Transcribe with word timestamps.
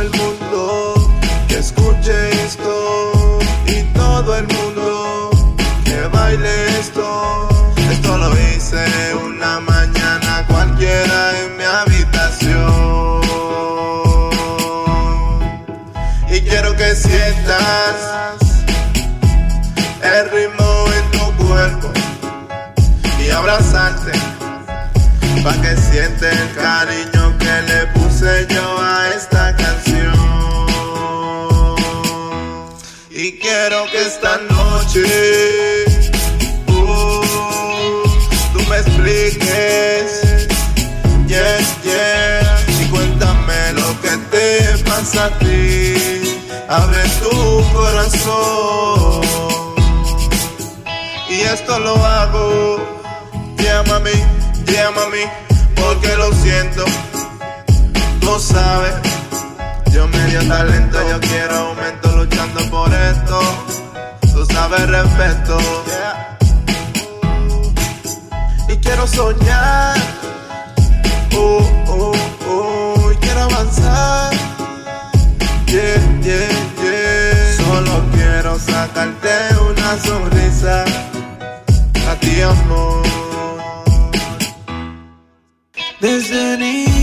el 0.00 0.10
mundo 0.10 0.94
que 1.48 1.58
escuche 1.58 2.30
esto 2.44 3.38
y 3.66 3.82
todo 3.94 4.36
el 4.36 4.46
mundo 4.46 5.30
que 5.84 6.06
baile 6.08 6.78
esto. 6.78 7.48
Esto 7.90 8.18
lo 8.18 8.32
hice 8.32 8.84
una 9.26 9.60
mañana 9.60 10.44
cualquiera 10.48 11.38
en 11.40 11.56
mi 11.56 11.64
habitación. 11.64 13.20
Y 16.30 16.40
quiero 16.40 16.74
que 16.76 16.94
sientas 16.94 18.34
el 20.02 20.30
ritmo 20.30 20.84
en 20.98 21.10
tu 21.18 21.46
cuerpo 21.46 21.92
y 23.24 23.30
abrazarte 23.30 24.12
pa' 25.44 25.60
que 25.60 25.76
siente 25.76 26.30
el 26.30 26.54
cariño 26.54 27.36
que 27.38 27.54
le 27.68 27.86
puse 27.88 28.46
yo 28.48 28.80
a 28.80 29.10
esta 29.10 29.43
Y 33.26 33.32
quiero 33.38 33.86
que 33.90 34.02
esta 34.02 34.36
noche 34.50 35.02
uh, 36.66 37.22
tú 38.52 38.62
me 38.68 38.76
expliques, 38.76 40.46
yeah, 41.26 41.58
yeah, 41.82 42.66
y 42.82 42.84
cuéntame 42.90 43.72
lo 43.72 43.98
que 44.02 44.10
te 44.30 44.84
pasa 44.84 45.24
a 45.24 45.38
ti, 45.38 45.94
abre 46.68 47.02
tu 47.22 47.64
corazón. 47.72 49.22
Y 51.30 51.40
esto 51.40 51.78
lo 51.78 51.94
hago, 52.04 52.76
yeah 53.56 53.82
mami, 53.84 55.24
porque 55.76 56.14
lo 56.18 56.30
siento, 56.34 56.84
tú 58.20 58.38
sabes. 58.38 58.92
Yo 59.92 60.08
me 60.08 60.26
dio 60.26 60.46
talento, 60.46 60.98
yo 61.08 61.20
quiero 61.20 61.54
aumento 61.54 62.16
luchando 62.16 62.68
por 62.68 62.92
respeto. 64.78 65.58
Y 68.68 68.76
quiero 68.76 69.06
soñar. 69.06 69.96
Oh, 71.36 71.60
oh, 71.88 72.12
oh. 72.48 73.12
Y 73.12 73.16
quiero 73.16 73.42
avanzar. 73.42 74.32
Yeah, 75.66 76.20
yeah, 76.22 76.48
yeah. 76.82 77.56
Solo 77.56 78.04
quiero 78.12 78.58
sacarte 78.58 79.34
una 79.70 79.98
sonrisa. 79.98 80.84
A 82.10 82.14
ti, 82.20 82.40
amor. 82.42 83.02
Desde 86.00 86.58
niño 86.58 86.93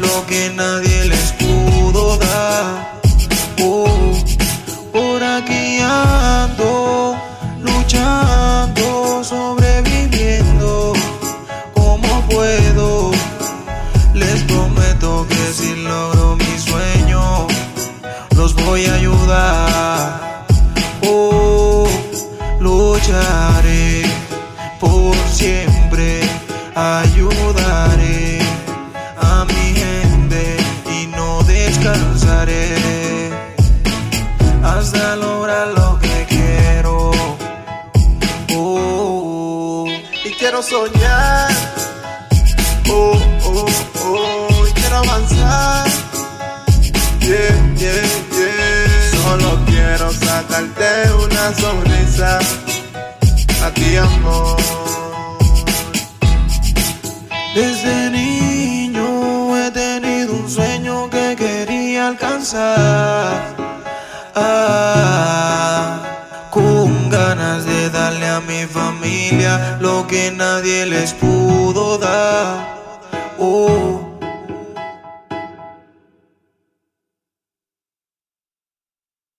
lo 0.00 0.26
que 0.26 0.50
nadie 0.50 1.04
les 1.06 1.32
pudo 1.32 2.16
dar. 2.18 3.00
Oh, 3.62 4.12
por 4.92 5.22
aquí 5.22 5.78
ando, 5.80 7.16
luchando, 7.60 9.22
sobreviviendo 9.24 10.92
como 11.74 12.20
puedo. 12.28 13.10
Les 14.14 14.42
prometo 14.44 15.26
que 15.28 15.52
si 15.52 15.74
logro 15.76 16.36
mi 16.36 16.58
sueño, 16.58 17.46
los 18.36 18.54
voy 18.54 18.86
a 18.86 18.94
ayudar. 18.94 20.46
Oh, 21.02 21.88
lucharé 22.60 24.02
por 24.80 25.16
siempre, 25.30 26.20
ayudaré 26.74 27.45
quiero 40.38 40.62
soñar. 40.62 41.50
Oh, 42.88 43.18
oh, 43.44 43.66
oh, 44.04 44.66
y 44.68 44.72
quiero 44.72 44.96
avanzar. 44.98 45.86
Yeah, 47.20 47.74
yeah, 47.76 48.02
yeah. 48.36 49.22
Solo 49.22 49.58
quiero 49.66 50.12
sacarte 50.12 51.12
una 51.24 51.54
sonrisa. 51.54 52.38
A 53.64 53.70
ti, 53.70 53.96
amor. 53.96 54.56
Desde 57.54 58.10
niño 58.10 59.56
he 59.58 59.70
tenido 59.70 60.34
un 60.34 60.48
sueño 60.48 61.08
que 61.10 61.34
quería 61.36 62.08
alcanzar. 62.08 63.56
Ah, 64.34 65.75
darle 68.16 68.28
a 68.28 68.40
mi 68.40 68.66
familia 68.66 69.78
lo 69.80 70.06
que 70.06 70.30
nadie 70.30 70.86
les 70.86 71.12
pudo 71.12 71.98
dar. 71.98 72.76
Uh. 73.38 74.05